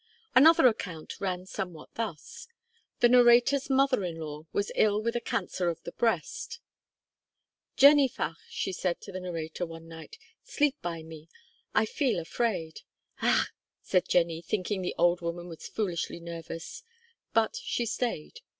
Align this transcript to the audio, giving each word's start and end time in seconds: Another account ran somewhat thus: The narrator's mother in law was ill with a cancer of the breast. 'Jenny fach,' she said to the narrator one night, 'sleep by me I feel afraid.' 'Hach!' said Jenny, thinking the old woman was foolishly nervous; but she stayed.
Another 0.33 0.65
account 0.65 1.21
ran 1.21 1.45
somewhat 1.45 1.93
thus: 1.93 2.47
The 3.01 3.07
narrator's 3.09 3.69
mother 3.69 4.03
in 4.03 4.15
law 4.15 4.47
was 4.51 4.71
ill 4.73 4.99
with 4.99 5.15
a 5.15 5.21
cancer 5.21 5.69
of 5.69 5.83
the 5.83 5.91
breast. 5.91 6.59
'Jenny 7.77 8.07
fach,' 8.09 8.39
she 8.49 8.73
said 8.73 8.99
to 9.01 9.11
the 9.11 9.19
narrator 9.19 9.63
one 9.63 9.87
night, 9.87 10.17
'sleep 10.43 10.75
by 10.81 11.03
me 11.03 11.29
I 11.75 11.85
feel 11.85 12.19
afraid.' 12.19 12.81
'Hach!' 13.17 13.53
said 13.83 14.09
Jenny, 14.09 14.41
thinking 14.41 14.81
the 14.81 14.95
old 14.97 15.21
woman 15.21 15.47
was 15.47 15.67
foolishly 15.67 16.19
nervous; 16.19 16.81
but 17.31 17.55
she 17.61 17.85
stayed. 17.85 18.39